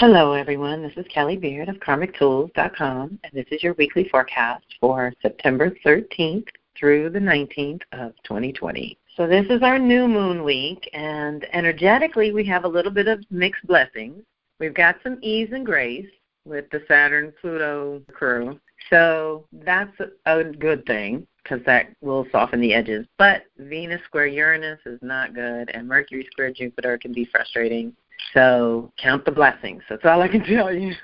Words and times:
Hello, 0.00 0.32
everyone. 0.32 0.80
This 0.80 0.92
is 0.96 1.12
Kelly 1.12 1.36
Beard 1.36 1.68
of 1.68 1.74
KarmicTools.com, 1.80 3.18
and 3.24 3.32
this 3.32 3.46
is 3.50 3.64
your 3.64 3.74
weekly 3.74 4.08
forecast 4.08 4.64
for 4.78 5.12
September 5.20 5.72
13th 5.84 6.46
through 6.78 7.10
the 7.10 7.18
19th 7.18 7.82
of 7.90 8.12
2020. 8.22 8.96
So, 9.16 9.26
this 9.26 9.46
is 9.50 9.60
our 9.64 9.76
new 9.76 10.06
moon 10.06 10.44
week, 10.44 10.88
and 10.92 11.44
energetically, 11.52 12.30
we 12.30 12.44
have 12.46 12.62
a 12.62 12.68
little 12.68 12.92
bit 12.92 13.08
of 13.08 13.24
mixed 13.32 13.66
blessings. 13.66 14.22
We've 14.60 14.72
got 14.72 14.98
some 15.02 15.18
ease 15.20 15.48
and 15.50 15.66
grace 15.66 16.06
with 16.44 16.70
the 16.70 16.84
Saturn 16.86 17.34
Pluto 17.40 18.00
crew, 18.12 18.60
so 18.90 19.46
that's 19.50 19.98
a 20.26 20.44
good 20.44 20.86
thing 20.86 21.26
because 21.42 21.58
that 21.66 21.88
will 22.02 22.24
soften 22.30 22.60
the 22.60 22.72
edges. 22.72 23.04
But 23.18 23.46
Venus 23.58 24.00
square 24.04 24.28
Uranus 24.28 24.78
is 24.86 25.00
not 25.02 25.34
good, 25.34 25.70
and 25.74 25.88
Mercury 25.88 26.24
square 26.30 26.52
Jupiter 26.52 26.98
can 26.98 27.12
be 27.12 27.24
frustrating. 27.24 27.96
So 28.34 28.92
count 28.98 29.24
the 29.24 29.30
blessings. 29.30 29.82
That's 29.88 30.04
all 30.04 30.22
I 30.22 30.28
can 30.28 30.44
tell 30.44 30.72
you. 30.72 30.94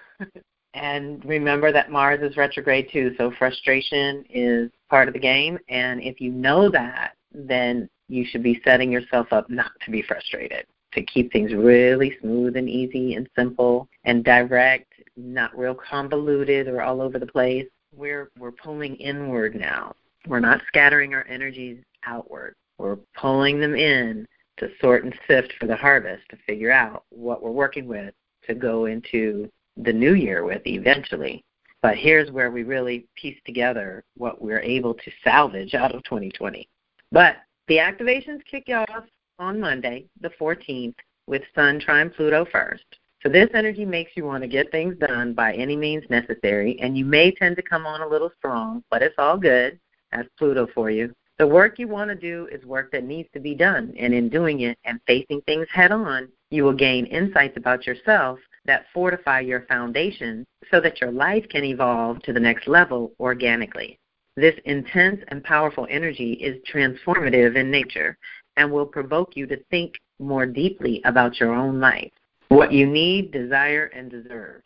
and 0.75 1.25
remember 1.25 1.73
that 1.73 1.91
Mars 1.91 2.21
is 2.23 2.37
retrograde 2.37 2.89
too, 2.93 3.15
so 3.19 3.33
frustration 3.39 4.25
is 4.31 4.71
part 4.91 5.09
of 5.09 5.15
the 5.15 5.21
game. 5.21 5.59
And 5.69 6.03
if 6.03 6.21
you 6.21 6.31
know 6.31 6.69
that, 6.71 7.13
then 7.33 7.89
you 8.09 8.25
should 8.25 8.43
be 8.43 8.61
setting 8.65 8.93
yourself 8.93 9.33
up 9.33 9.49
not 9.49 9.73
to 9.85 9.91
be 9.91 10.03
frustrated, 10.03 10.67
to 10.93 11.03
keep 11.03 11.33
things 11.33 11.53
really 11.53 12.17
smooth 12.21 12.57
and 12.57 12.69
easy 12.69 13.15
and 13.15 13.29
simple 13.37 13.89
and 14.05 14.25
direct, 14.25 14.93
not 15.17 15.57
real 15.57 15.75
convoluted 15.75 16.69
or 16.69 16.83
all 16.83 17.01
over 17.01 17.19
the 17.19 17.27
place. 17.27 17.67
We're 17.97 18.31
we're 18.39 18.53
pulling 18.53 18.97
inward 18.97 19.55
now. 19.55 19.95
We're 20.27 20.41
not 20.41 20.61
scattering 20.67 21.15
our 21.15 21.27
energies 21.29 21.79
outward. 22.05 22.55
We're 22.79 22.99
pulling 23.17 23.61
them 23.61 23.75
in 23.77 24.27
to 24.59 24.69
sort 24.81 25.05
and 25.05 25.15
sift 25.27 25.53
for 25.59 25.67
the 25.67 25.77
harvest 25.77 26.23
to 26.31 26.37
figure 26.47 26.73
out 26.73 27.05
what 27.11 27.43
we're 27.43 27.51
working 27.51 27.87
with 27.87 28.15
to 28.47 28.55
go 28.55 28.87
into 28.87 29.51
the 29.77 29.93
new 29.93 30.15
year 30.15 30.45
with 30.45 30.63
eventually. 30.67 31.45
But 31.83 31.97
here's 31.97 32.31
where 32.31 32.51
we 32.51 32.63
really 32.63 33.07
piece 33.17 33.39
together 33.45 34.05
what 34.17 34.41
we're 34.41 34.61
able 34.61 34.95
to 34.95 35.11
salvage 35.23 35.75
out 35.75 35.95
of 35.95 36.03
2020. 36.05 36.69
But 37.13 37.37
the 37.69 37.77
activations 37.77 38.45
kick 38.51 38.69
off 38.69 39.05
on 39.39 39.61
Monday, 39.61 40.07
the 40.21 40.31
14th, 40.41 40.95
with 41.27 41.43
Sun 41.55 41.81
trine 41.81 42.11
Pluto 42.11 42.47
first. 42.51 42.85
So 43.23 43.29
this 43.31 43.49
energy 43.55 43.85
makes 43.87 44.13
you 44.17 44.25
want 44.25 44.43
to 44.43 44.49
get 44.49 44.71
things 44.71 44.97
done 44.99 45.33
by 45.33 45.55
any 45.55 45.77
means 45.77 46.05
necessary, 46.11 46.79
and 46.81 46.97
you 46.97 47.07
may 47.07 47.31
tend 47.31 47.57
to 47.57 47.63
come 47.63 47.87
on 47.87 48.03
a 48.03 48.07
little 48.07 48.31
strong, 48.37 48.85
but 48.91 49.03
it's 49.03 49.15
all 49.17 49.39
good. 49.39 49.79
That's 50.13 50.29
Pluto 50.39 50.67
for 50.75 50.91
you. 50.91 51.15
The 51.39 51.47
work 51.47 51.81
you 51.81 51.89
want 51.89 52.11
to 52.11 52.15
do 52.15 52.49
is 52.53 52.65
work 52.65 52.93
that 52.93 53.03
needs 53.03 53.29
to 53.33 53.41
be 53.41 53.57
done, 53.57 53.93
and 53.99 54.15
in 54.15 54.29
doing 54.29 54.61
it 54.61 54.79
and 54.85 55.01
facing 55.07 55.41
things 55.43 55.67
head 55.69 55.91
on, 55.91 56.29
you 56.51 56.63
will 56.63 56.73
gain 56.73 57.07
insights 57.07 57.57
about 57.57 57.87
yourself 57.87 58.39
that 58.67 58.87
fortify 58.95 59.41
your 59.41 59.63
foundation 59.63 60.47
so 60.71 60.81
that 60.81 61.01
your 61.01 61.11
life 61.11 61.45
can 61.49 61.65
evolve 61.65 62.23
to 62.23 62.33
the 62.33 62.41
next 62.41 62.69
level 62.69 63.13
organically. 63.19 63.99
This 64.37 64.55
intense 64.65 65.23
and 65.29 65.43
powerful 65.43 65.89
energy 65.91 66.35
is 66.35 66.63
transformative 66.73 67.57
in 67.57 67.71
nature 67.71 68.17
and 68.57 68.71
will 68.71 68.87
provoke 68.87 69.37
you 69.37 69.47
to 69.49 69.57
think 69.71 69.95
more 70.21 70.47
deeply 70.47 71.03
about 71.05 71.41
your 71.41 71.53
own 71.53 71.81
life, 71.81 72.13
what 72.49 72.73
you 72.73 72.87
need, 72.87 73.33
desire, 73.33 73.87
and 73.87 74.11
deserve. 74.11 74.63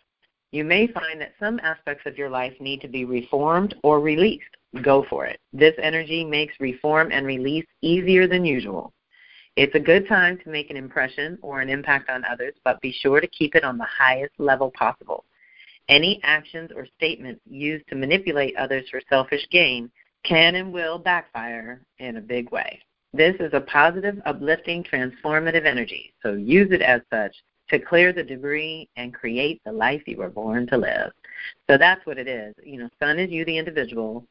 You 0.50 0.64
may 0.64 0.86
find 0.86 1.20
that 1.20 1.34
some 1.38 1.60
aspects 1.62 2.06
of 2.06 2.16
your 2.16 2.30
life 2.30 2.54
need 2.58 2.80
to 2.80 2.88
be 2.88 3.04
reformed 3.04 3.74
or 3.82 4.00
released 4.00 4.56
go 4.82 5.04
for 5.08 5.26
it. 5.26 5.40
This 5.52 5.74
energy 5.82 6.24
makes 6.24 6.54
reform 6.58 7.10
and 7.12 7.26
release 7.26 7.66
easier 7.82 8.26
than 8.26 8.44
usual. 8.44 8.92
It's 9.56 9.74
a 9.74 9.80
good 9.80 10.08
time 10.08 10.38
to 10.38 10.50
make 10.50 10.70
an 10.70 10.76
impression 10.76 11.38
or 11.42 11.60
an 11.60 11.68
impact 11.68 12.08
on 12.08 12.24
others, 12.24 12.54
but 12.64 12.80
be 12.80 12.92
sure 12.92 13.20
to 13.20 13.26
keep 13.26 13.54
it 13.56 13.64
on 13.64 13.76
the 13.76 13.86
highest 13.86 14.32
level 14.38 14.70
possible. 14.70 15.24
Any 15.88 16.20
actions 16.22 16.70
or 16.74 16.86
statements 16.96 17.40
used 17.48 17.86
to 17.88 17.96
manipulate 17.96 18.56
others 18.56 18.88
for 18.90 19.00
selfish 19.08 19.46
gain 19.50 19.90
can 20.22 20.54
and 20.54 20.72
will 20.72 20.98
backfire 20.98 21.82
in 21.98 22.16
a 22.16 22.22
big 22.22 22.52
way. 22.52 22.80
This 23.12 23.34
is 23.40 23.52
a 23.52 23.60
positive, 23.62 24.20
uplifting, 24.26 24.84
transformative 24.84 25.64
energy, 25.64 26.12
so 26.22 26.34
use 26.34 26.70
it 26.70 26.82
as 26.82 27.00
such 27.10 27.34
to 27.70 27.78
clear 27.78 28.12
the 28.12 28.22
debris 28.22 28.88
and 28.96 29.14
create 29.14 29.60
the 29.64 29.72
life 29.72 30.02
you 30.06 30.16
were 30.16 30.30
born 30.30 30.66
to 30.68 30.76
live. 30.76 31.12
So 31.68 31.76
that's 31.78 32.04
what 32.06 32.18
it 32.18 32.28
is. 32.28 32.54
You 32.62 32.78
know, 32.78 32.88
Sun 33.00 33.18
is 33.18 33.30
you, 33.30 33.44
the 33.44 33.58
individual. 33.58 34.24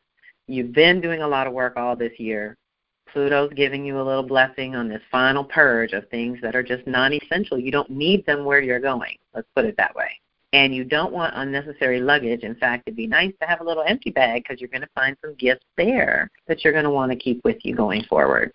You've 0.48 0.74
been 0.74 1.02
doing 1.02 1.22
a 1.22 1.28
lot 1.28 1.48
of 1.48 1.54
work 1.54 1.78
all 1.78 1.96
this 1.96 2.20
year. 2.20 2.58
Pluto's 3.12 3.54
giving 3.54 3.86
you 3.86 4.00
a 4.00 4.04
little 4.04 4.24
blessing 4.24 4.76
on 4.76 4.90
this 4.90 5.02
final 5.12 5.44
purge 5.44 5.94
of 5.94 6.08
things 6.10 6.40
that 6.42 6.56
are 6.56 6.64
just 6.64 6.86
non 6.88 7.14
essential. 7.14 7.58
You 7.58 7.72
don't 7.72 7.90
need 7.90 8.26
them 8.26 8.44
where 8.44 8.62
you're 8.62 8.80
going. 8.80 9.16
Let's 9.34 9.48
put 9.56 9.66
it 9.66 9.78
that 9.78 9.96
way. 9.96 10.10
And 10.54 10.74
you 10.74 10.84
don't 10.84 11.14
want 11.14 11.34
unnecessary 11.36 12.00
luggage. 12.00 12.44
In 12.44 12.56
fact, 12.56 12.84
it'd 12.86 12.98
be 12.98 13.08
nice 13.08 13.34
to 13.42 13.48
have 13.48 13.62
a 13.62 13.64
little 13.64 13.84
empty 13.84 14.12
bag 14.12 14.44
because 14.44 14.60
you're 14.60 14.70
going 14.70 14.82
to 14.82 14.90
find 14.96 15.16
some 15.22 15.36
gifts 15.36 15.66
there 15.76 16.30
that 16.48 16.64
you're 16.64 16.74
going 16.74 16.86
to 16.86 16.90
want 16.90 17.12
to 17.12 17.18
keep 17.18 17.44
with 17.44 17.58
you 17.64 17.76
going 17.76 18.04
forward. 18.04 18.52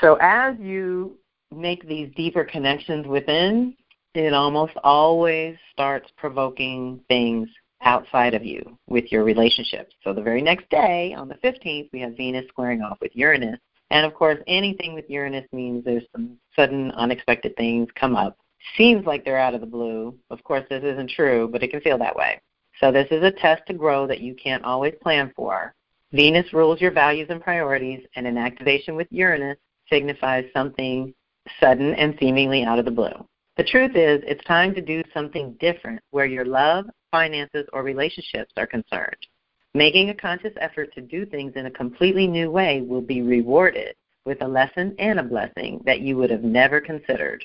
So 0.00 0.16
as 0.20 0.56
you 0.58 1.16
make 1.50 1.86
these 1.88 2.10
deeper 2.14 2.44
connections 2.44 3.06
within, 3.06 3.74
it 4.14 4.34
almost 4.34 4.72
always 4.82 5.56
starts 5.72 6.10
provoking 6.16 7.00
things 7.08 7.48
outside 7.82 8.34
of 8.34 8.44
you 8.44 8.78
with 8.88 9.10
your 9.10 9.24
relationships. 9.24 9.94
So 10.04 10.12
the 10.12 10.22
very 10.22 10.42
next 10.42 10.68
day, 10.68 11.14
on 11.14 11.28
the 11.28 11.36
15th, 11.36 11.88
we 11.92 12.00
have 12.00 12.16
Venus 12.16 12.46
squaring 12.48 12.82
off 12.82 12.98
with 13.00 13.14
Uranus. 13.14 13.58
And 13.90 14.06
of 14.06 14.14
course, 14.14 14.38
anything 14.46 14.94
with 14.94 15.08
Uranus 15.08 15.46
means 15.52 15.84
there's 15.84 16.04
some 16.12 16.36
sudden, 16.54 16.90
unexpected 16.92 17.56
things 17.56 17.88
come 17.94 18.16
up. 18.16 18.36
Seems 18.76 19.06
like 19.06 19.24
they're 19.24 19.38
out 19.38 19.54
of 19.54 19.60
the 19.60 19.66
blue. 19.66 20.14
Of 20.30 20.44
course, 20.44 20.64
this 20.68 20.84
isn't 20.84 21.10
true, 21.10 21.48
but 21.50 21.62
it 21.62 21.70
can 21.70 21.80
feel 21.80 21.98
that 21.98 22.14
way. 22.14 22.40
So 22.80 22.92
this 22.92 23.08
is 23.10 23.22
a 23.22 23.32
test 23.32 23.62
to 23.66 23.74
grow 23.74 24.06
that 24.06 24.20
you 24.20 24.34
can't 24.34 24.64
always 24.64 24.94
plan 25.02 25.32
for. 25.34 25.74
Venus 26.12 26.52
rules 26.52 26.80
your 26.80 26.90
values 26.90 27.28
and 27.30 27.40
priorities, 27.40 28.04
and 28.16 28.26
an 28.26 28.36
activation 28.36 28.96
with 28.96 29.06
Uranus 29.10 29.56
signifies 29.88 30.44
something 30.52 31.14
sudden 31.58 31.94
and 31.94 32.16
seemingly 32.20 32.64
out 32.64 32.78
of 32.78 32.84
the 32.84 32.90
blue. 32.90 33.26
The 33.60 33.66
truth 33.66 33.94
is, 33.94 34.22
it's 34.26 34.42
time 34.44 34.74
to 34.74 34.80
do 34.80 35.02
something 35.12 35.52
different 35.60 36.00
where 36.12 36.24
your 36.24 36.46
love, 36.46 36.86
finances, 37.10 37.68
or 37.74 37.82
relationships 37.82 38.54
are 38.56 38.66
concerned. 38.66 39.26
Making 39.74 40.08
a 40.08 40.14
conscious 40.14 40.54
effort 40.58 40.94
to 40.94 41.02
do 41.02 41.26
things 41.26 41.52
in 41.56 41.66
a 41.66 41.70
completely 41.70 42.26
new 42.26 42.50
way 42.50 42.80
will 42.80 43.02
be 43.02 43.20
rewarded 43.20 43.96
with 44.24 44.40
a 44.40 44.48
lesson 44.48 44.96
and 44.98 45.20
a 45.20 45.22
blessing 45.22 45.82
that 45.84 46.00
you 46.00 46.16
would 46.16 46.30
have 46.30 46.42
never 46.42 46.80
considered. 46.80 47.44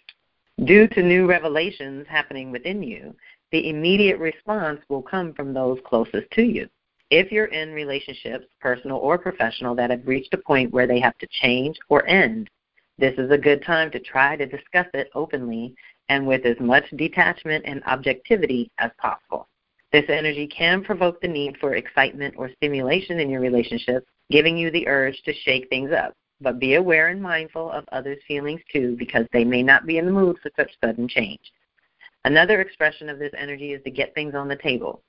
Due 0.63 0.87
to 0.87 1.03
new 1.03 1.27
revelations 1.27 2.07
happening 2.07 2.49
within 2.49 2.81
you, 2.81 3.13
the 3.51 3.69
immediate 3.69 4.17
response 4.17 4.79
will 4.87 5.01
come 5.01 5.33
from 5.33 5.53
those 5.53 5.79
closest 5.85 6.31
to 6.31 6.43
you. 6.43 6.69
If 7.09 7.29
you're 7.29 7.47
in 7.47 7.73
relationships, 7.73 8.45
personal 8.61 8.99
or 8.99 9.17
professional, 9.17 9.75
that 9.75 9.89
have 9.89 10.07
reached 10.07 10.33
a 10.33 10.37
point 10.37 10.71
where 10.71 10.87
they 10.87 11.01
have 11.01 11.17
to 11.17 11.27
change 11.41 11.77
or 11.89 12.07
end, 12.07 12.49
this 12.97 13.13
is 13.17 13.29
a 13.29 13.37
good 13.37 13.61
time 13.65 13.91
to 13.91 13.99
try 13.99 14.37
to 14.37 14.45
discuss 14.45 14.87
it 14.93 15.09
openly 15.13 15.75
and 16.09 16.25
with 16.25 16.45
as 16.45 16.59
much 16.59 16.85
detachment 16.95 17.65
and 17.65 17.83
objectivity 17.85 18.71
as 18.77 18.91
possible. 18.97 19.47
This 19.91 20.05
energy 20.09 20.47
can 20.47 20.83
provoke 20.83 21.21
the 21.21 21.27
need 21.27 21.57
for 21.57 21.75
excitement 21.75 22.35
or 22.37 22.51
stimulation 22.57 23.19
in 23.19 23.29
your 23.29 23.41
relationship, 23.41 24.05
giving 24.29 24.57
you 24.57 24.69
the 24.71 24.87
urge 24.87 25.21
to 25.23 25.33
shake 25.33 25.69
things 25.69 25.91
up. 25.91 26.13
But 26.41 26.59
be 26.59 26.75
aware 26.75 27.07
and 27.07 27.21
mindful 27.21 27.71
of 27.71 27.85
others' 27.91 28.21
feelings 28.27 28.61
too, 28.71 28.95
because 28.97 29.25
they 29.31 29.45
may 29.45 29.63
not 29.63 29.85
be 29.85 29.97
in 29.97 30.05
the 30.05 30.11
mood 30.11 30.37
for 30.43 30.51
such 30.57 30.71
sudden 30.83 31.07
change. 31.07 31.39
Another 32.25 32.59
expression 32.59 33.07
of 33.07 33.19
this 33.19 33.33
energy 33.37 33.71
is 33.71 33.83
to 33.83 33.91
get 33.91 34.13
things 34.13 34.35
on 34.35 34.47
the 34.47 34.57
table. 34.57 35.01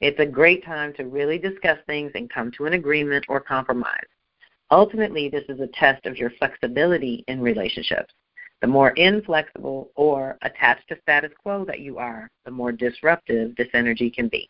It's 0.00 0.18
a 0.18 0.26
great 0.26 0.64
time 0.64 0.92
to 0.94 1.04
really 1.04 1.38
discuss 1.38 1.78
things 1.86 2.10
and 2.14 2.28
come 2.28 2.50
to 2.52 2.66
an 2.66 2.72
agreement 2.72 3.26
or 3.28 3.40
compromise. 3.40 4.06
Ultimately, 4.72 5.28
this 5.28 5.44
is 5.48 5.60
a 5.60 5.68
test 5.68 6.06
of 6.06 6.16
your 6.16 6.30
flexibility 6.30 7.24
in 7.28 7.40
relationships. 7.40 8.12
The 8.62 8.68
more 8.68 8.90
inflexible 8.90 9.90
or 9.96 10.38
attached 10.42 10.88
to 10.88 10.96
status 11.02 11.32
quo 11.42 11.64
that 11.64 11.80
you 11.80 11.98
are, 11.98 12.30
the 12.44 12.50
more 12.52 12.70
disruptive 12.70 13.56
this 13.56 13.68
energy 13.74 14.08
can 14.08 14.28
be. 14.28 14.48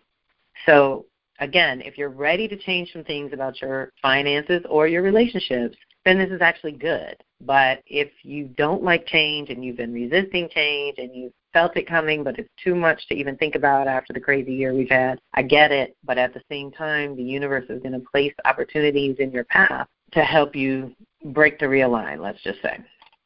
So, 0.67 1.07
again, 1.41 1.81
if 1.81 1.97
you're 1.97 2.11
ready 2.11 2.47
to 2.47 2.57
change 2.59 2.93
some 2.93 3.05
things 3.05 3.33
about 3.33 3.63
your 3.63 3.91
finances 4.03 4.63
or 4.69 4.87
your 4.87 5.01
relationships, 5.01 5.77
then 6.05 6.19
this 6.19 6.31
is 6.31 6.43
actually 6.43 6.73
good. 6.73 7.17
But 7.41 7.83
if 7.87 8.11
you 8.23 8.49
don't 8.57 8.83
like 8.83 9.07
change 9.07 9.49
and 9.49 9.65
you've 9.65 9.79
been 9.79 9.95
resisting 9.95 10.49
change 10.51 10.99
and 10.99 11.15
you've 11.17 11.33
felt 11.55 11.77
it 11.79 11.89
coming, 11.89 12.23
but 12.23 12.39
it's 12.39 12.51
too 12.63 12.75
much 12.75 13.09
to 13.09 13.15
even 13.15 13.37
think 13.39 13.55
about 13.55 13.89
after 13.89 14.13
the 14.13 14.21
crazy 14.21 14.53
year 14.53 14.75
we've 14.75 14.91
had, 14.91 15.19
I 15.33 15.43
get 15.43 15.73
it. 15.73 15.97
But 16.05 16.19
at 16.19 16.35
the 16.35 16.43
same 16.51 16.71
time, 16.71 17.17
the 17.17 17.23
universe 17.23 17.65
is 17.71 17.81
going 17.81 17.99
to 17.99 18.07
place 18.13 18.35
opportunities 18.45 19.17
in 19.21 19.33
your 19.33 19.45
path 19.45 19.89
to 20.13 20.21
help 20.21 20.55
you 20.55 20.95
break 21.27 21.59
the 21.59 21.69
real 21.69 21.89
line, 21.89 22.21
let's 22.21 22.43
just 22.43 22.61
say. 22.61 22.79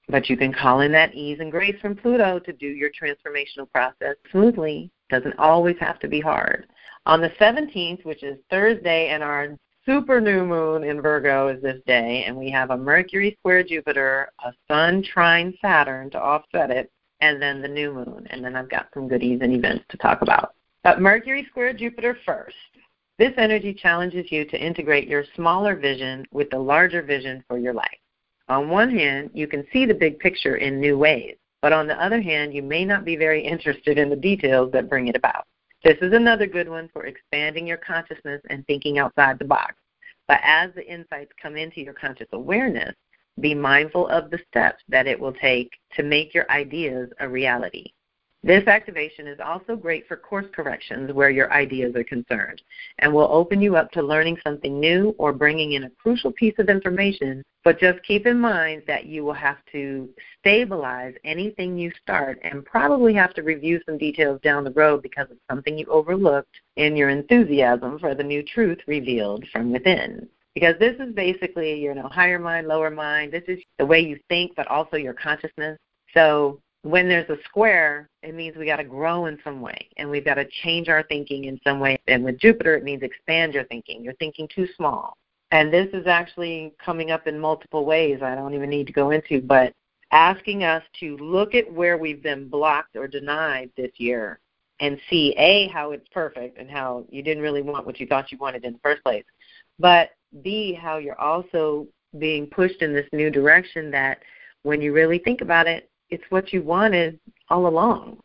But 0.09 0.31
you 0.31 0.37
can 0.37 0.53
call 0.53 0.81
in 0.81 0.93
that 0.93 1.15
ease 1.15 1.39
and 1.41 1.51
grace 1.51 1.81
from 1.81 1.97
Pluto 1.97 2.39
to 2.39 2.53
do 2.53 2.67
your 2.67 2.91
transformational 2.91 3.71
process 3.73 4.17
smoothly. 4.31 4.91
Doesn't 5.11 5.39
always 5.39 5.77
have 5.81 5.99
to 6.01 6.09
be 6.09 6.21
hard. 6.21 6.67
On 7.07 7.21
the 7.21 7.31
17th, 7.41 8.05
which 8.05 8.23
is 8.23 8.39
Thursday, 8.51 9.09
and 9.09 9.23
our 9.23 9.57
super 9.85 10.21
new 10.21 10.45
moon 10.45 10.85
in 10.85 11.01
Virgo 11.01 11.49
is 11.49 11.63
this 11.63 11.81
day, 11.87 12.25
and 12.27 12.37
we 12.37 12.51
have 12.51 12.71
a 12.71 12.77
Mercury 12.77 13.37
square 13.39 13.63
Jupiter, 13.63 14.29
a 14.45 14.53
Sun 14.69 15.05
trine 15.05 15.55
Saturn 15.61 16.11
to 16.11 16.21
offset 16.21 16.71
it, 16.71 16.91
and 17.21 17.41
then 17.41 17.63
the 17.63 17.69
new 17.69 17.93
moon, 17.93 18.27
and 18.31 18.45
then 18.45 18.57
I've 18.57 18.69
got 18.69 18.89
some 18.93 19.09
goodies 19.09 19.41
and 19.43 19.53
events 19.53 19.85
to 19.91 19.97
talk 19.97 20.23
about. 20.23 20.55
But 20.83 21.01
Mercury 21.01 21.47
square 21.51 21.73
Jupiter 21.73 22.19
first. 22.27 22.57
This 23.19 23.33
energy 23.39 23.73
challenges 23.73 24.31
you 24.31 24.45
to 24.45 24.61
integrate 24.61 25.09
your 25.09 25.25
smaller 25.35 25.75
vision 25.75 26.27
with 26.33 26.51
the 26.51 26.59
larger 26.59 27.03
vision 27.03 27.43
for 27.49 27.59
your 27.59 27.73
life. 27.73 27.99
On 28.49 28.69
one 28.69 28.91
hand, 28.91 29.31
you 29.35 29.49
can 29.49 29.67
see 29.73 29.87
the 29.87 29.95
big 29.95 30.19
picture 30.19 30.57
in 30.57 30.81
new 30.81 30.97
ways, 30.97 31.37
but 31.63 31.73
on 31.73 31.87
the 31.87 32.01
other 32.01 32.21
hand, 32.21 32.55
you 32.55 32.63
may 32.63 32.85
not 32.85 33.05
be 33.05 33.17
very 33.17 33.45
interested 33.45 33.99
in 33.99 34.09
the 34.09 34.17
details 34.17 34.71
that 34.73 34.89
bring 34.89 35.09
it 35.09 35.17
about. 35.17 35.47
This 35.83 35.99
is 36.01 36.13
another 36.13 36.47
good 36.47 36.69
one 36.69 36.89
for 36.93 37.07
expanding 37.07 37.67
your 37.67 37.77
consciousness 37.79 38.41
and 38.49 38.67
thinking 38.67 38.99
outside 38.99 39.39
the 39.39 39.45
box. 39.45 39.75
But 40.29 40.41
as 40.43 40.73
the 40.75 40.87
insights 40.87 41.33
come 41.41 41.57
into 41.57 41.81
your 41.81 41.95
conscious 41.95 42.29
awareness, 42.33 42.95
be 43.41 43.55
mindful 43.55 44.09
of 44.09 44.31
the 44.31 44.41
steps 44.49 44.83
that 44.89 45.07
it 45.07 45.19
will 45.19 45.33
take 45.33 45.71
to 45.95 46.03
make 46.03 46.33
your 46.33 46.51
ideas 46.51 47.11
a 47.21 47.29
reality. 47.29 47.93
This 48.43 48.67
activation 48.69 49.27
is 49.27 49.41
also 49.41 49.75
great 49.75 50.07
for 50.07 50.17
course 50.17 50.47
corrections 50.55 51.13
where 51.13 51.31
your 51.31 51.53
ideas 51.53 51.97
are 51.97 52.05
concerned 52.05 52.63
and 52.99 53.13
will 53.13 53.29
open 53.33 53.61
you 53.61 53.75
up 53.75 53.91
to 53.93 54.03
learning 54.03 54.39
something 54.45 54.79
new 54.79 55.17
or 55.19 55.33
bringing 55.33 55.73
in 55.73 55.85
a 55.85 55.91
crucial 55.91 56.31
piece 56.31 56.55
of 56.59 56.69
information. 56.69 57.43
But 57.65 57.81
just 57.81 58.01
keep 58.05 58.25
in 58.25 58.39
mind 58.39 58.85
that 58.87 59.07
you 59.07 59.25
will 59.25 59.33
have 59.33 59.57
to 59.73 60.09
stabilize 60.39 61.15
anything 61.25 61.77
you 61.77 61.91
start 62.01 62.39
and 62.45 62.65
probably 62.65 63.13
have 63.15 63.35
to 63.35 63.43
review 63.43 63.81
some 63.85 63.99
details 63.99 64.41
down 64.43 64.63
the 64.63 64.71
road 64.71 65.03
because 65.03 65.29
of 65.31 65.39
something 65.51 65.77
you 65.77 65.87
overlooked 65.87 66.61
in 66.77 66.95
your 66.95 67.09
enthusiasm 67.09 67.99
for 67.99 68.15
the 68.15 68.23
new 68.23 68.45
truth 68.45 68.79
revealed 68.87 69.45
from 69.51 69.73
within. 69.73 70.29
Because 70.55 70.79
this 70.79 70.95
is 71.01 71.13
basically 71.15 71.81
you 71.81 71.95
know 71.95 72.09
higher 72.09 72.39
mind 72.39 72.69
lower 72.69 72.91
mind. 72.91 73.33
This 73.33 73.45
is 73.49 73.59
the 73.79 73.87
way 73.87 73.99
you 74.01 74.21
think 74.29 74.53
but 74.55 74.69
also 74.69 74.97
your 74.97 75.15
consciousness. 75.15 75.77
So 76.15 76.61
when 76.87 77.09
there's 77.09 77.29
a 77.31 77.37
square, 77.45 78.09
it 78.23 78.35
means 78.35 78.57
we 78.57 78.65
got 78.65 78.77
to 78.77 78.85
grow 78.85 79.27
in 79.27 79.39
some 79.43 79.61
way 79.61 79.89
and 79.97 80.09
we've 80.09 80.25
got 80.25 80.35
to 80.35 80.47
change 80.63 80.89
our 80.89 81.03
thinking 81.05 81.45
in 81.45 81.61
some 81.65 81.81
way. 81.81 81.99
And 82.07 82.23
with 82.23 82.39
Jupiter, 82.39 82.77
it 82.77 82.85
means 82.85 83.03
expand 83.03 83.55
your 83.55 83.65
thinking. 83.65 84.05
You're 84.05 84.15
thinking 84.15 84.49
too 84.55 84.69
small. 84.77 85.17
And 85.51 85.73
this 85.73 85.89
is 85.93 86.07
actually 86.07 86.75
coming 86.85 87.11
up 87.11 87.27
in 87.27 87.39
multiple 87.41 87.85
ways 87.85 88.21
I 88.23 88.37
don't 88.37 88.55
even 88.55 88.71
need 88.71 88.87
to 88.87 88.93
go 88.93 89.11
into, 89.11 89.41
but 89.41 89.73
asking 90.13 90.63
us 90.63 90.83
to 91.01 91.17
look 91.17 91.57
at 91.57 91.71
where 91.73 91.99
we've 91.99 92.23
been 92.23 92.49
blocked 92.49 92.95
or 92.95 93.09
denied 93.09 93.71
this 93.77 93.91
year 93.97 94.39
and 94.79 95.01
see 95.11 95.35
A, 95.39 95.69
how 95.69 95.91
it's 95.91 96.09
perfect 96.13 96.59
and 96.59 96.71
how 96.71 97.05
you 97.11 97.23
didn't 97.23 97.43
really 97.43 97.63
want 97.63 97.87
what 97.87 97.99
you 97.99 98.07
thought 98.07 98.31
you 98.31 98.39
wanted 98.39 98.65
in 98.65 98.75
the 98.75 98.79
first 98.81 99.03
place, 99.03 99.25
but 99.79 100.11
B, 100.43 100.73
how 100.73 100.99
you're 100.99 101.21
also 101.21 101.89
being 102.19 102.47
pushed 102.47 102.83
in 102.83 102.93
this 102.93 103.09
new 103.13 103.31
direction 103.31 103.91
that 103.91 104.19
when 104.63 104.81
you 104.81 104.93
really 104.93 105.19
think 105.19 105.41
about 105.41 105.67
it, 105.67 105.91
it's 106.11 106.25
what 106.31 106.53
you 106.53 106.63
wanted 106.63 107.19
all 107.49 107.67
along. 107.67 108.19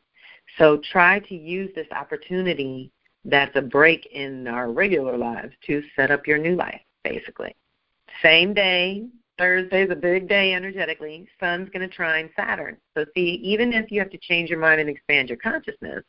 So 0.57 0.81
try 0.91 1.19
to 1.19 1.35
use 1.35 1.71
this 1.75 1.87
opportunity 1.91 2.91
that's 3.25 3.55
a 3.55 3.61
break 3.61 4.07
in 4.07 4.47
our 4.47 4.71
regular 4.71 5.17
lives 5.17 5.53
to 5.67 5.83
set 5.95 6.11
up 6.11 6.27
your 6.27 6.37
new 6.37 6.55
life, 6.55 6.81
basically. 7.03 7.55
Same 8.21 8.53
day, 8.53 9.05
Thursday's 9.37 9.89
a 9.89 9.95
big 9.95 10.27
day 10.27 10.53
energetically. 10.53 11.27
Sun's 11.39 11.69
going 11.69 11.87
to 11.87 11.93
trine 11.93 12.29
Saturn. 12.35 12.77
So, 12.95 13.05
see, 13.15 13.39
even 13.43 13.73
if 13.73 13.91
you 13.91 13.99
have 13.99 14.11
to 14.11 14.17
change 14.17 14.49
your 14.49 14.59
mind 14.59 14.81
and 14.81 14.89
expand 14.89 15.29
your 15.29 15.37
consciousness, 15.37 16.03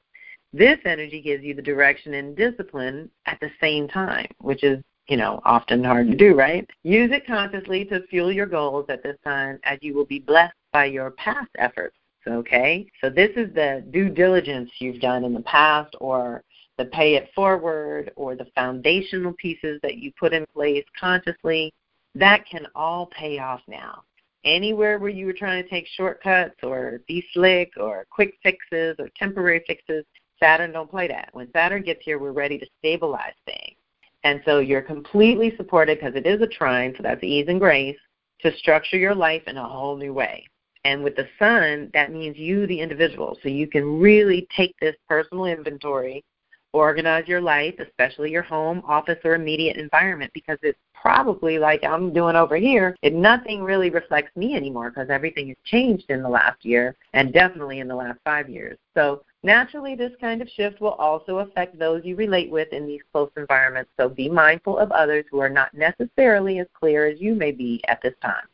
this 0.53 0.79
energy 0.85 1.23
gives 1.23 1.43
you 1.43 1.55
the 1.55 1.63
direction 1.63 2.15
and 2.15 2.37
discipline 2.37 3.11
at 3.27 3.41
the 3.41 3.51
same 3.61 3.89
time, 3.89 4.29
which 4.39 4.63
is, 4.65 4.83
you 5.09 5.17
know, 5.17 5.41
often 5.45 5.83
hard 5.83 6.11
to 6.11 6.17
do, 6.17 6.35
right? 6.35 6.69
Use 6.83 7.11
it 7.11 7.27
consciously 7.27 7.85
to 7.87 8.07
fuel 8.09 8.31
your 8.31 8.47
goals 8.47 8.87
at 8.91 9.03
this 9.03 9.17
time 9.25 9.59
as 9.65 9.79
you 9.81 9.95
will 9.95 10.05
be 10.05 10.19
blessed 10.19 10.55
by 10.73 10.87
your 10.87 11.13
past 11.13 11.51
efforts. 11.59 11.97
Okay? 12.27 12.87
So 13.01 13.11
this 13.11 13.31
is 13.37 13.53
the 13.55 13.85
due 13.91 14.09
diligence 14.09 14.71
you've 14.79 15.01
done 15.01 15.25
in 15.25 15.35
the 15.35 15.41
past 15.41 15.95
or 16.01 16.43
the 16.79 16.87
pay 16.87 17.17
it 17.17 17.31
forward 17.35 18.13
or 18.17 18.35
the 18.35 18.47
foundational 18.55 19.35
pieces 19.35 19.79
that 19.83 19.99
you 19.99 20.13
put 20.19 20.33
in 20.33 20.47
place 20.55 20.85
consciously. 20.99 21.73
That 22.15 22.45
can 22.51 22.67
all 22.75 23.07
pay 23.07 23.39
off 23.39 23.61
now. 23.69 24.05
Anywhere 24.45 24.99
where 24.99 25.11
you 25.11 25.27
were 25.27 25.33
trying 25.33 25.63
to 25.63 25.69
take 25.69 25.87
shortcuts 25.87 26.57
or 26.63 27.01
be 27.07 27.25
slick 27.33 27.73
or 27.77 28.07
quick 28.11 28.35
fixes 28.43 28.97
or 28.99 29.09
temporary 29.17 29.63
fixes, 29.67 30.05
Saturn 30.41 30.73
don't 30.73 30.91
play 30.91 31.07
that. 31.07 31.29
When 31.33 31.51
Saturn 31.53 31.83
gets 31.83 32.05
here, 32.05 32.19
we're 32.19 32.33
ready 32.33 32.59
to 32.59 32.67
stabilize 32.79 33.35
things. 33.47 33.77
And 34.25 34.41
so 34.45 34.59
you're 34.59 34.83
completely 34.83 35.55
supported 35.57 35.99
because 35.99 36.17
it 36.17 36.27
is 36.27 36.41
a 36.43 36.47
trine, 36.47 36.95
so 36.97 37.03
that's 37.03 37.23
ease 37.23 37.47
and 37.49 37.61
grace, 37.61 37.97
to 38.41 38.57
structure 38.57 38.97
your 38.97 39.15
life 39.15 39.43
in 39.47 39.57
a 39.57 39.69
whole 39.69 39.97
new 39.97 40.13
way. 40.13 40.47
And 40.84 41.05
with 41.05 41.14
the 41.14 41.29
sun, 41.38 41.90
that 41.94 42.12
means 42.12 42.37
you, 42.37 42.67
the 42.67 42.81
individual. 42.81 43.38
So 43.43 43.49
you 43.49 43.69
can 43.69 44.00
really 44.00 44.49
take 44.56 44.75
this 44.81 44.96
personal 45.08 45.44
inventory, 45.44 46.25
organize 46.73 47.29
your 47.29 47.40
life, 47.40 47.75
especially 47.79 48.31
your 48.31 48.43
home, 48.43 48.82
office, 48.87 49.19
or 49.25 49.34
immediate 49.34 49.76
environment, 49.76 50.32
because 50.34 50.58
it's 50.62 50.79
probably 51.02 51.58
like 51.58 51.84
I'm 51.84 52.12
doing 52.12 52.37
over 52.37 52.56
here. 52.56 52.96
It 53.02 53.12
nothing 53.12 53.62
really 53.62 53.90
reflects 53.90 54.34
me 54.37 54.55
anymore 54.55 54.90
because 54.90 55.11
everything 55.11 55.49
has 55.49 55.56
changed 55.64 56.06
in 56.08 56.23
the 56.23 56.29
last 56.29 56.64
year 56.64 56.96
and 57.12 57.32
definitely 57.32 57.81
in 57.81 57.88
the 57.88 57.94
last 57.94 58.19
five 58.25 58.49
years. 58.49 58.78
So 58.94 59.23
naturally, 59.43 59.94
this 59.94 60.12
kind 60.20 60.40
of 60.40 60.49
shift 60.49 60.81
will 60.81 60.93
also 60.93 61.38
affect 61.38 61.78
those 61.78 62.05
you 62.05 62.17
relate 62.17 62.50
with 62.50 62.73
in 62.73 62.87
these 62.87 63.02
close 63.12 63.31
environments. 63.37 63.90
So 63.99 64.08
be 64.08 64.28
mindful 64.28 64.78
of 64.78 64.93
others 64.93 65.25
who 65.31 65.40
are 65.40 65.50
not 65.50 65.75
necessarily 65.75 66.61
as 66.61 66.67
clear 66.73 67.06
as 67.06 67.20
you 67.20 67.35
may 67.35 67.50
be 67.52 67.82
at 67.88 68.00
this 68.02 68.14
time. 68.23 68.46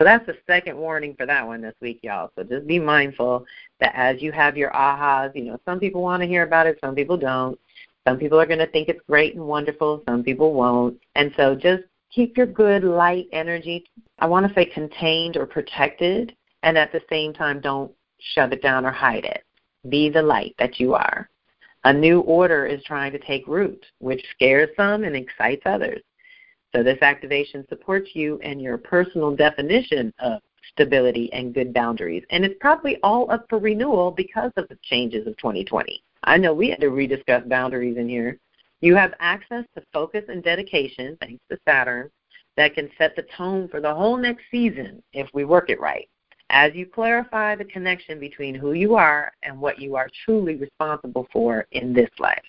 So 0.00 0.04
that's 0.04 0.24
the 0.24 0.38
second 0.46 0.78
warning 0.78 1.14
for 1.14 1.26
that 1.26 1.46
one 1.46 1.60
this 1.60 1.74
week, 1.82 2.00
y'all. 2.02 2.30
So 2.34 2.42
just 2.42 2.66
be 2.66 2.78
mindful 2.78 3.44
that 3.80 3.92
as 3.94 4.22
you 4.22 4.32
have 4.32 4.56
your 4.56 4.70
ahas, 4.70 5.34
you 5.34 5.44
know, 5.44 5.60
some 5.66 5.78
people 5.78 6.00
want 6.00 6.22
to 6.22 6.26
hear 6.26 6.42
about 6.42 6.66
it, 6.66 6.78
some 6.82 6.94
people 6.94 7.18
don't. 7.18 7.60
Some 8.08 8.16
people 8.16 8.40
are 8.40 8.46
going 8.46 8.60
to 8.60 8.66
think 8.66 8.88
it's 8.88 9.02
great 9.06 9.34
and 9.34 9.44
wonderful, 9.44 10.02
some 10.08 10.24
people 10.24 10.54
won't. 10.54 10.98
And 11.16 11.34
so 11.36 11.54
just 11.54 11.82
keep 12.10 12.38
your 12.38 12.46
good 12.46 12.82
light 12.82 13.26
energy, 13.32 13.84
I 14.20 14.26
want 14.26 14.48
to 14.48 14.54
say 14.54 14.64
contained 14.64 15.36
or 15.36 15.44
protected, 15.44 16.34
and 16.62 16.78
at 16.78 16.92
the 16.92 17.02
same 17.10 17.34
time 17.34 17.60
don't 17.60 17.92
shove 18.34 18.52
it 18.52 18.62
down 18.62 18.86
or 18.86 18.92
hide 18.92 19.26
it. 19.26 19.44
Be 19.90 20.08
the 20.08 20.22
light 20.22 20.54
that 20.58 20.80
you 20.80 20.94
are. 20.94 21.28
A 21.84 21.92
new 21.92 22.20
order 22.20 22.64
is 22.64 22.82
trying 22.84 23.12
to 23.12 23.18
take 23.18 23.46
root, 23.46 23.84
which 23.98 24.24
scares 24.34 24.70
some 24.78 25.04
and 25.04 25.14
excites 25.14 25.62
others. 25.66 26.00
So 26.74 26.82
this 26.82 27.02
activation 27.02 27.66
supports 27.68 28.10
you 28.14 28.38
and 28.42 28.60
your 28.60 28.78
personal 28.78 29.34
definition 29.34 30.12
of 30.20 30.40
stability 30.72 31.32
and 31.32 31.54
good 31.54 31.74
boundaries. 31.74 32.24
And 32.30 32.44
it's 32.44 32.54
probably 32.60 32.98
all 33.02 33.30
up 33.30 33.46
for 33.48 33.58
renewal 33.58 34.10
because 34.12 34.52
of 34.56 34.68
the 34.68 34.78
changes 34.82 35.26
of 35.26 35.36
2020. 35.38 36.02
I 36.24 36.36
know 36.36 36.54
we 36.54 36.70
had 36.70 36.80
to 36.80 36.90
rediscuss 36.90 37.48
boundaries 37.48 37.96
in 37.96 38.08
here. 38.08 38.38
You 38.80 38.94
have 38.94 39.14
access 39.18 39.64
to 39.74 39.82
focus 39.92 40.24
and 40.28 40.42
dedication, 40.42 41.16
thanks 41.20 41.42
to 41.50 41.58
Saturn, 41.66 42.10
that 42.56 42.74
can 42.74 42.90
set 42.98 43.16
the 43.16 43.26
tone 43.36 43.68
for 43.68 43.80
the 43.80 43.94
whole 43.94 44.16
next 44.16 44.44
season 44.50 45.02
if 45.12 45.28
we 45.34 45.44
work 45.44 45.70
it 45.70 45.80
right. 45.80 46.08
As 46.50 46.74
you 46.74 46.86
clarify 46.86 47.54
the 47.54 47.64
connection 47.64 48.18
between 48.18 48.54
who 48.54 48.72
you 48.72 48.96
are 48.96 49.32
and 49.42 49.60
what 49.60 49.78
you 49.78 49.96
are 49.96 50.08
truly 50.24 50.56
responsible 50.56 51.28
for 51.32 51.66
in 51.72 51.92
this 51.92 52.10
life. 52.18 52.42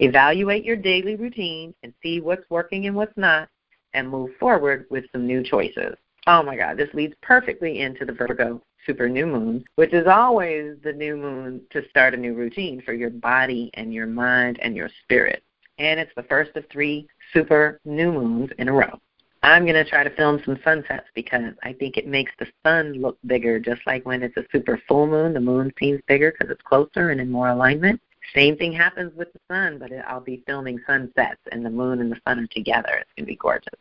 Evaluate 0.00 0.64
your 0.64 0.76
daily 0.76 1.16
routine 1.16 1.74
and 1.82 1.92
see 2.02 2.20
what's 2.20 2.48
working 2.50 2.86
and 2.86 2.94
what's 2.94 3.16
not, 3.16 3.48
and 3.94 4.08
move 4.08 4.30
forward 4.38 4.86
with 4.90 5.04
some 5.12 5.26
new 5.26 5.42
choices. 5.42 5.96
Oh 6.26 6.42
my 6.42 6.56
God, 6.56 6.76
this 6.76 6.92
leads 6.94 7.14
perfectly 7.22 7.80
into 7.80 8.04
the 8.04 8.12
Virgo 8.12 8.60
super 8.86 9.08
new 9.08 9.26
moon, 9.26 9.64
which 9.74 9.92
is 9.92 10.06
always 10.06 10.76
the 10.84 10.92
new 10.92 11.16
moon 11.16 11.60
to 11.70 11.88
start 11.88 12.14
a 12.14 12.16
new 12.16 12.34
routine 12.34 12.80
for 12.82 12.92
your 12.92 13.10
body 13.10 13.70
and 13.74 13.92
your 13.92 14.06
mind 14.06 14.58
and 14.60 14.76
your 14.76 14.88
spirit. 15.02 15.42
And 15.78 15.98
it's 15.98 16.14
the 16.16 16.22
first 16.24 16.56
of 16.56 16.64
three 16.70 17.08
super 17.32 17.80
new 17.84 18.12
moons 18.12 18.50
in 18.58 18.68
a 18.68 18.72
row. 18.72 19.00
I'm 19.42 19.64
going 19.64 19.74
to 19.74 19.88
try 19.88 20.02
to 20.02 20.14
film 20.16 20.42
some 20.44 20.58
sunsets 20.64 21.06
because 21.14 21.54
I 21.62 21.72
think 21.72 21.96
it 21.96 22.08
makes 22.08 22.32
the 22.38 22.46
sun 22.64 22.94
look 22.94 23.18
bigger, 23.26 23.60
just 23.60 23.80
like 23.86 24.04
when 24.04 24.22
it's 24.22 24.36
a 24.36 24.44
super 24.50 24.80
full 24.88 25.06
moon, 25.06 25.32
the 25.32 25.40
moon 25.40 25.72
seems 25.78 26.00
bigger 26.08 26.32
because 26.32 26.52
it's 26.52 26.62
closer 26.62 27.10
and 27.10 27.20
in 27.20 27.30
more 27.30 27.48
alignment. 27.48 28.00
Same 28.34 28.56
thing 28.56 28.72
happens 28.72 29.14
with 29.16 29.32
the 29.32 29.40
sun, 29.50 29.78
but 29.78 29.90
I'll 30.06 30.20
be 30.20 30.42
filming 30.46 30.78
sunsets 30.86 31.40
and 31.50 31.64
the 31.64 31.70
moon 31.70 32.00
and 32.00 32.12
the 32.12 32.20
sun 32.26 32.40
are 32.40 32.46
together. 32.48 32.90
It's 32.92 33.10
going 33.16 33.24
to 33.24 33.32
be 33.32 33.36
gorgeous. 33.36 33.74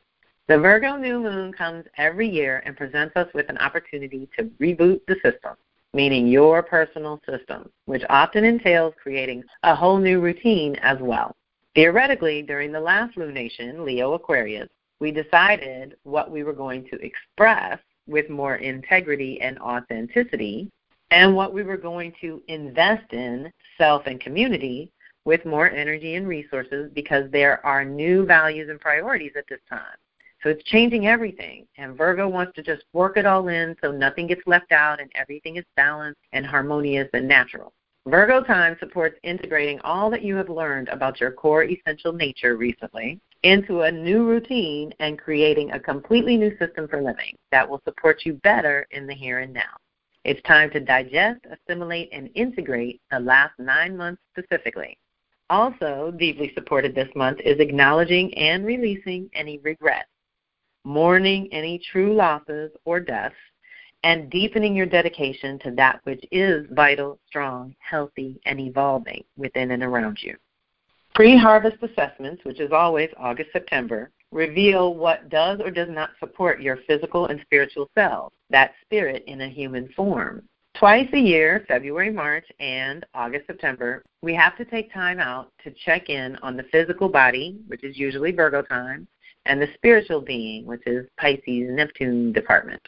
The 0.47 0.57
Virgo 0.57 0.95
new 0.95 1.19
moon 1.19 1.51
comes 1.51 1.85
every 1.97 2.29
year 2.29 2.63
and 2.65 2.77
presents 2.77 3.15
us 3.17 3.27
with 3.33 3.49
an 3.49 3.57
opportunity 3.57 4.29
to 4.37 4.45
reboot 4.61 5.01
the 5.05 5.15
system, 5.15 5.55
meaning 5.93 6.27
your 6.27 6.63
personal 6.63 7.21
system, 7.29 7.69
which 7.85 8.03
often 8.09 8.45
entails 8.45 8.93
creating 9.01 9.43
a 9.63 9.75
whole 9.75 9.97
new 9.97 10.21
routine 10.21 10.75
as 10.77 10.97
well. 11.01 11.35
Theoretically, 11.75 12.41
during 12.41 12.71
the 12.71 12.79
last 12.79 13.17
lunation, 13.17 13.83
Leo 13.83 14.13
Aquarius, 14.13 14.69
we 14.99 15.11
decided 15.11 15.95
what 16.03 16.31
we 16.31 16.43
were 16.43 16.53
going 16.53 16.85
to 16.85 17.05
express 17.05 17.79
with 18.07 18.29
more 18.29 18.55
integrity 18.55 19.41
and 19.41 19.59
authenticity 19.59 20.71
and 21.11 21.35
what 21.35 21.53
we 21.53 21.63
were 21.63 21.77
going 21.77 22.13
to 22.21 22.41
invest 22.47 23.13
in, 23.13 23.51
self 23.77 24.07
and 24.07 24.19
community, 24.19 24.91
with 25.25 25.45
more 25.45 25.69
energy 25.69 26.15
and 26.15 26.27
resources 26.27 26.89
because 26.93 27.29
there 27.31 27.63
are 27.65 27.83
new 27.83 28.25
values 28.25 28.69
and 28.69 28.79
priorities 28.79 29.33
at 29.37 29.45
this 29.49 29.59
time. 29.69 29.97
So 30.41 30.49
it's 30.49 30.63
changing 30.63 31.07
everything. 31.07 31.67
And 31.77 31.97
Virgo 31.97 32.29
wants 32.29 32.53
to 32.55 32.63
just 32.63 32.83
work 32.93 33.17
it 33.17 33.25
all 33.25 33.49
in 33.49 33.75
so 33.81 33.91
nothing 33.91 34.27
gets 34.27 34.41
left 34.45 34.71
out 34.71 35.01
and 35.01 35.11
everything 35.15 35.57
is 35.57 35.65
balanced 35.75 36.21
and 36.31 36.45
harmonious 36.45 37.09
and 37.13 37.27
natural. 37.27 37.73
Virgo 38.07 38.41
time 38.41 38.77
supports 38.79 39.19
integrating 39.23 39.81
all 39.81 40.09
that 40.09 40.21
you 40.21 40.35
have 40.37 40.47
learned 40.47 40.87
about 40.87 41.19
your 41.19 41.31
core 41.31 41.65
essential 41.65 42.13
nature 42.13 42.55
recently 42.55 43.19
into 43.43 43.81
a 43.81 43.91
new 43.91 44.25
routine 44.25 44.93
and 44.99 45.19
creating 45.19 45.71
a 45.71 45.79
completely 45.79 46.37
new 46.37 46.57
system 46.57 46.87
for 46.87 47.01
living 47.01 47.35
that 47.51 47.69
will 47.69 47.81
support 47.83 48.21
you 48.25 48.33
better 48.43 48.87
in 48.91 49.07
the 49.07 49.13
here 49.13 49.39
and 49.39 49.53
now. 49.53 49.75
It's 50.27 50.41
time 50.41 50.69
to 50.71 50.81
digest, 50.81 51.39
assimilate, 51.49 52.09
and 52.11 52.29
integrate 52.35 52.99
the 53.09 53.17
last 53.17 53.53
nine 53.57 53.95
months 53.95 54.21
specifically. 54.37 54.97
Also, 55.49 56.13
deeply 56.19 56.51
supported 56.53 56.93
this 56.93 57.07
month 57.15 57.39
is 57.45 57.61
acknowledging 57.61 58.33
and 58.33 58.65
releasing 58.65 59.29
any 59.33 59.59
regrets, 59.59 60.09
mourning 60.83 61.47
any 61.53 61.79
true 61.79 62.13
losses 62.13 62.71
or 62.83 62.99
deaths, 62.99 63.35
and 64.03 64.29
deepening 64.29 64.75
your 64.75 64.85
dedication 64.85 65.57
to 65.59 65.71
that 65.71 66.01
which 66.03 66.25
is 66.29 66.67
vital, 66.71 67.19
strong, 67.25 67.73
healthy, 67.79 68.37
and 68.45 68.59
evolving 68.59 69.23
within 69.37 69.71
and 69.71 69.81
around 69.81 70.17
you. 70.21 70.35
Pre 71.15 71.37
harvest 71.37 71.77
assessments, 71.81 72.43
which 72.43 72.59
is 72.59 72.73
always 72.73 73.09
August 73.15 73.53
September, 73.53 74.11
reveal 74.31 74.93
what 74.95 75.29
does 75.29 75.59
or 75.59 75.71
does 75.71 75.89
not 75.89 76.11
support 76.19 76.61
your 76.61 76.77
physical 76.87 77.27
and 77.27 77.39
spiritual 77.41 77.89
selves, 77.95 78.35
that 78.49 78.73
spirit 78.81 79.23
in 79.27 79.41
a 79.41 79.49
human 79.49 79.89
form. 79.95 80.43
Twice 80.77 81.09
a 81.13 81.19
year, 81.19 81.65
February, 81.67 82.11
March, 82.11 82.45
and 82.59 83.03
August, 83.15 83.47
September, 83.47 84.03
we 84.21 84.33
have 84.35 84.55
to 84.57 84.65
take 84.65 84.93
time 84.93 85.19
out 85.19 85.51
to 85.63 85.71
check 85.71 86.09
in 86.09 86.35
on 86.37 86.55
the 86.55 86.67
physical 86.71 87.09
body, 87.09 87.57
which 87.67 87.83
is 87.83 87.97
usually 87.97 88.31
Virgo 88.31 88.61
time, 88.61 89.07
and 89.47 89.59
the 89.59 89.69
spiritual 89.73 90.21
being, 90.21 90.65
which 90.65 90.83
is 90.85 91.07
Pisces, 91.17 91.69
Neptune 91.71 92.31
department. 92.31 92.81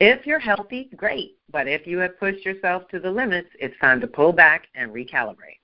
If 0.00 0.26
you're 0.26 0.38
healthy, 0.38 0.90
great, 0.96 1.38
but 1.50 1.66
if 1.66 1.86
you 1.86 1.98
have 1.98 2.18
pushed 2.18 2.44
yourself 2.44 2.88
to 2.88 2.98
the 2.98 3.10
limits, 3.10 3.48
it's 3.58 3.78
time 3.80 4.00
to 4.00 4.06
pull 4.06 4.32
back 4.32 4.66
and 4.74 4.92
recalibrate. 4.92 5.60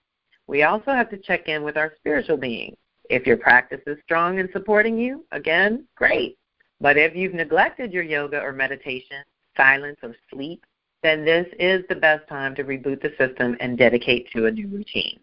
We 0.47 0.63
also 0.63 0.93
have 0.93 1.11
to 1.11 1.19
check 1.19 1.49
in 1.49 1.63
with 1.63 1.77
our 1.77 1.93
spiritual 1.97 2.37
being, 2.37 2.75
if 3.11 3.27
your 3.27 3.37
practice 3.37 3.81
is 3.87 3.99
strong 4.05 4.39
and 4.39 4.49
supporting 4.53 4.97
you, 4.97 5.25
again, 5.33 5.85
great. 5.97 6.39
But 6.81 6.97
if 6.97 7.15
you've 7.15 7.35
neglected 7.35 7.93
your 7.93 8.05
yoga 8.05 8.41
or 8.41 8.53
meditation, 8.53 9.25
silence, 9.57 9.99
or 10.03 10.15
sleep, 10.33 10.65
then 11.03 11.25
this 11.25 11.47
is 11.59 11.85
the 11.89 11.95
best 11.97 12.27
time 12.29 12.55
to 12.55 12.65
reboot 12.65 13.03
the 13.03 13.13
system 13.19 13.57
and 13.61 13.77
dedicate 13.77 14.31
to 14.31 14.47
a 14.47 14.51
new 14.51 14.69
routine. 14.69 15.19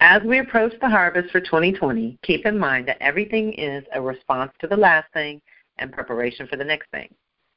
As 0.00 0.22
we 0.22 0.38
approach 0.38 0.72
the 0.80 0.88
harvest 0.88 1.30
for 1.30 1.40
2020, 1.40 2.18
keep 2.22 2.46
in 2.46 2.58
mind 2.58 2.86
that 2.88 3.02
everything 3.02 3.52
is 3.54 3.84
a 3.94 4.00
response 4.00 4.52
to 4.60 4.66
the 4.66 4.76
last 4.76 5.12
thing 5.12 5.40
and 5.78 5.92
preparation 5.92 6.46
for 6.46 6.56
the 6.56 6.64
next 6.64 6.90
thing. 6.90 7.12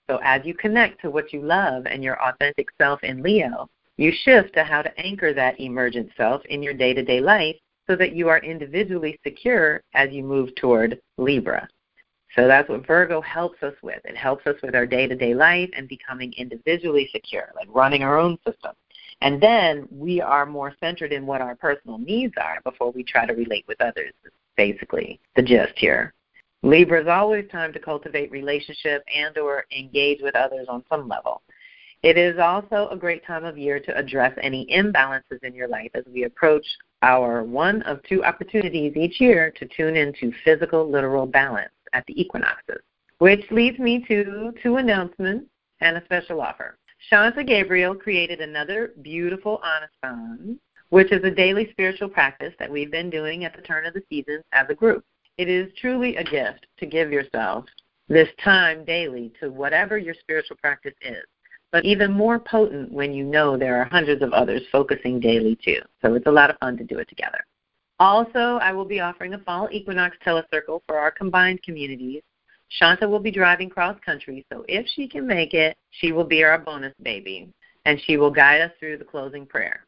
So 0.09 0.19
as 0.23 0.45
you 0.45 0.53
connect 0.53 1.01
to 1.01 1.09
what 1.09 1.33
you 1.33 1.41
love 1.41 1.85
and 1.87 2.03
your 2.03 2.21
authentic 2.21 2.67
self 2.77 3.03
in 3.03 3.21
Leo, 3.21 3.69
you 3.97 4.11
shift 4.23 4.53
to 4.55 4.63
how 4.63 4.81
to 4.81 4.97
anchor 4.99 5.33
that 5.33 5.59
emergent 5.59 6.09
self 6.17 6.43
in 6.45 6.63
your 6.63 6.73
day 6.73 6.93
to 6.93 7.03
day 7.03 7.19
life 7.19 7.55
so 7.87 7.95
that 7.95 8.15
you 8.15 8.29
are 8.29 8.39
individually 8.39 9.19
secure 9.23 9.81
as 9.93 10.11
you 10.11 10.23
move 10.23 10.53
toward 10.55 10.99
Libra. 11.17 11.67
So 12.35 12.47
that's 12.47 12.67
what 12.69 12.87
Virgo 12.87 13.21
helps 13.21 13.61
us 13.61 13.75
with. 13.83 13.99
It 14.05 14.17
helps 14.17 14.47
us 14.47 14.55
with 14.63 14.73
our 14.73 14.87
day 14.87 15.07
to 15.07 15.15
day 15.15 15.35
life 15.35 15.69
and 15.75 15.87
becoming 15.87 16.33
individually 16.33 17.09
secure, 17.11 17.51
like 17.55 17.67
running 17.69 18.03
our 18.03 18.17
own 18.17 18.37
system. 18.45 18.71
And 19.21 19.41
then 19.41 19.87
we 19.91 20.19
are 20.19 20.45
more 20.45 20.73
centered 20.79 21.13
in 21.13 21.25
what 21.25 21.41
our 21.41 21.55
personal 21.55 21.97
needs 21.97 22.33
are 22.37 22.59
before 22.63 22.91
we 22.91 23.03
try 23.03 23.25
to 23.25 23.33
relate 23.33 23.65
with 23.67 23.79
others, 23.81 24.13
basically 24.57 25.19
the 25.35 25.43
gist 25.43 25.73
here. 25.77 26.13
Libra 26.63 27.01
is 27.01 27.07
always 27.07 27.49
time 27.51 27.71
to 27.73 27.79
cultivate 27.79 28.31
relationship 28.31 29.03
and 29.13 29.37
or 29.37 29.65
engage 29.77 30.21
with 30.21 30.35
others 30.35 30.67
on 30.69 30.83
some 30.89 31.07
level. 31.07 31.41
It 32.03 32.17
is 32.17 32.37
also 32.39 32.89
a 32.89 32.97
great 32.97 33.25
time 33.25 33.45
of 33.45 33.57
year 33.57 33.79
to 33.79 33.97
address 33.97 34.37
any 34.41 34.65
imbalances 34.67 35.41
in 35.43 35.53
your 35.53 35.69
life 35.69 35.91
as 35.93 36.03
we 36.11 36.23
approach 36.23 36.65
our 37.03 37.43
one 37.43 37.81
of 37.83 38.01
two 38.03 38.23
opportunities 38.23 38.95
each 38.95 39.19
year 39.19 39.51
to 39.59 39.67
tune 39.67 39.95
into 39.95 40.31
physical, 40.45 40.89
literal 40.89 41.25
balance 41.25 41.73
at 41.91 42.05
the 42.07 42.19
equinoxes. 42.19 42.81
Which 43.19 43.45
leads 43.51 43.77
me 43.77 44.03
to 44.07 44.53
two 44.63 44.77
announcements 44.77 45.45
and 45.81 45.97
a 45.97 46.05
special 46.05 46.41
offer. 46.41 46.77
Shanta 47.09 47.43
Gabriel 47.43 47.93
created 47.93 48.39
another 48.39 48.93
beautiful 49.01 49.61
Anastan, 49.63 50.57
which 50.89 51.11
is 51.11 51.23
a 51.25 51.31
daily 51.31 51.69
spiritual 51.71 52.07
practice 52.07 52.53
that 52.57 52.71
we've 52.71 52.91
been 52.91 53.09
doing 53.09 53.43
at 53.43 53.53
the 53.55 53.61
turn 53.61 53.85
of 53.85 53.93
the 53.93 54.03
seasons 54.09 54.43
as 54.53 54.65
a 54.69 54.75
group. 54.75 55.03
It 55.37 55.49
is 55.49 55.73
truly 55.81 56.15
a 56.15 56.23
gift 56.23 56.65
to 56.77 56.85
give 56.85 57.11
yourself 57.11 57.65
this 58.07 58.29
time 58.41 58.85
daily 58.85 59.33
to 59.41 59.49
whatever 59.49 59.97
your 59.97 60.13
spiritual 60.13 60.57
practice 60.61 60.93
is 61.01 61.23
but 61.73 61.83
even 61.83 62.11
more 62.11 62.37
potent 62.37 62.91
when 62.91 63.11
you 63.11 63.25
know 63.25 63.57
there 63.57 63.81
are 63.81 63.85
hundreds 63.85 64.21
of 64.21 64.31
others 64.31 64.61
focusing 64.71 65.19
daily 65.19 65.57
too. 65.65 65.81
So 66.03 66.13
it's 66.13 66.27
a 66.27 66.31
lot 66.31 66.51
of 66.51 66.57
fun 66.59 66.77
to 66.77 66.83
do 66.83 66.99
it 66.99 67.09
together. 67.09 67.43
Also, 67.99 68.59
I 68.61 68.71
will 68.71 68.85
be 68.85 68.99
offering 68.99 69.33
a 69.33 69.39
fall 69.39 69.67
equinox 69.71 70.15
telecircle 70.23 70.81
for 70.85 70.99
our 70.99 71.09
combined 71.09 71.63
communities. 71.63 72.21
Shanta 72.69 73.09
will 73.09 73.19
be 73.19 73.31
driving 73.31 73.71
cross 73.71 73.97
country, 74.05 74.45
so 74.51 74.63
if 74.67 74.85
she 74.95 75.07
can 75.07 75.25
make 75.25 75.55
it, 75.55 75.75
she 75.89 76.11
will 76.11 76.23
be 76.23 76.43
our 76.43 76.59
bonus 76.59 76.93
baby, 77.01 77.49
and 77.85 77.99
she 78.05 78.17
will 78.17 78.31
guide 78.31 78.61
us 78.61 78.71
through 78.79 78.97
the 78.97 79.03
closing 79.03 79.45
prayer. 79.45 79.85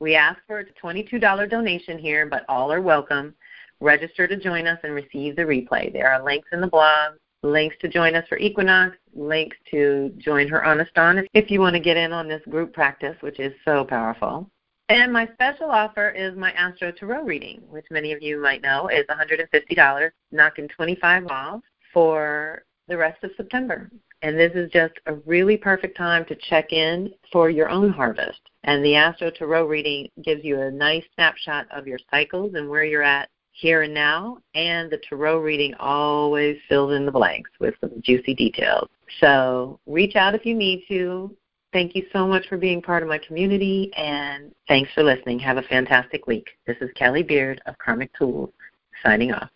We 0.00 0.14
ask 0.14 0.38
for 0.46 0.60
a 0.60 0.64
$22 0.64 1.48
donation 1.48 1.98
here, 1.98 2.26
but 2.26 2.44
all 2.50 2.70
are 2.70 2.82
welcome. 2.82 3.34
Register 3.80 4.26
to 4.26 4.36
join 4.36 4.66
us 4.66 4.78
and 4.82 4.94
receive 4.94 5.36
the 5.36 5.42
replay. 5.42 5.90
There 5.90 6.10
are 6.10 6.22
links 6.22 6.48
in 6.52 6.60
the 6.60 6.66
blog 6.66 7.14
links 7.44 7.76
to 7.80 7.88
join 7.88 8.14
us 8.14 8.26
for 8.28 8.38
Equinox, 8.38 8.96
links 9.14 9.56
to 9.70 10.12
join 10.18 10.48
her 10.48 10.62
Anastan 10.66 11.26
if 11.34 11.50
you 11.50 11.60
want 11.60 11.74
to 11.74 11.80
get 11.80 11.96
in 11.96 12.12
on 12.12 12.26
this 12.26 12.42
group 12.48 12.72
practice, 12.72 13.16
which 13.20 13.38
is 13.38 13.52
so 13.64 13.84
powerful. 13.84 14.50
And 14.88 15.12
my 15.12 15.28
special 15.34 15.70
offer 15.70 16.10
is 16.10 16.36
my 16.36 16.52
Astro 16.52 16.92
Tarot 16.92 17.22
reading, 17.22 17.62
which 17.68 17.86
many 17.90 18.12
of 18.12 18.22
you 18.22 18.40
might 18.40 18.62
know 18.62 18.88
is 18.88 19.06
$150, 19.06 20.10
knocking 20.32 20.68
25 20.68 21.26
off 21.28 21.60
for 21.92 22.64
the 22.88 22.96
rest 22.96 23.22
of 23.24 23.30
September. 23.36 23.90
And 24.22 24.38
this 24.38 24.52
is 24.54 24.70
just 24.70 24.94
a 25.06 25.14
really 25.14 25.56
perfect 25.56 25.96
time 25.96 26.24
to 26.26 26.36
check 26.48 26.72
in 26.72 27.12
for 27.30 27.50
your 27.50 27.68
own 27.68 27.90
harvest. 27.90 28.40
And 28.64 28.84
the 28.84 28.94
Astro 28.94 29.30
Tarot 29.30 29.66
reading 29.66 30.08
gives 30.22 30.44
you 30.44 30.60
a 30.60 30.70
nice 30.70 31.04
snapshot 31.14 31.66
of 31.70 31.86
your 31.86 31.98
cycles 32.10 32.54
and 32.54 32.68
where 32.68 32.84
you're 32.84 33.02
at 33.02 33.28
here 33.54 33.82
and 33.82 33.94
now, 33.94 34.38
and 34.54 34.90
the 34.90 34.98
tarot 35.08 35.38
reading 35.38 35.74
always 35.78 36.58
fills 36.68 36.92
in 36.92 37.06
the 37.06 37.12
blanks 37.12 37.50
with 37.60 37.74
some 37.80 38.02
juicy 38.02 38.34
details. 38.34 38.88
So 39.20 39.78
reach 39.86 40.16
out 40.16 40.34
if 40.34 40.44
you 40.44 40.54
need 40.54 40.84
to. 40.88 41.34
Thank 41.72 41.94
you 41.94 42.04
so 42.12 42.26
much 42.26 42.46
for 42.48 42.56
being 42.56 42.82
part 42.82 43.02
of 43.02 43.08
my 43.08 43.18
community, 43.18 43.92
and 43.96 44.52
thanks 44.68 44.90
for 44.92 45.02
listening. 45.02 45.38
Have 45.38 45.56
a 45.56 45.62
fantastic 45.62 46.26
week. 46.26 46.48
This 46.66 46.76
is 46.80 46.90
Kelly 46.94 47.22
Beard 47.22 47.60
of 47.66 47.78
Karmic 47.78 48.12
Tools, 48.16 48.50
signing 49.04 49.32
off. 49.32 49.50